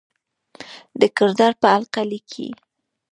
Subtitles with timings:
[0.99, 2.47] د کردار پۀ حقله ليکي: